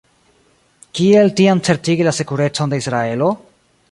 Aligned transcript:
Kiel 0.99 1.29
tiam 1.41 1.61
certigi 1.69 2.09
la 2.09 2.15
sekurecon 2.21 2.75
de 2.75 2.83
Israelo? 2.85 3.31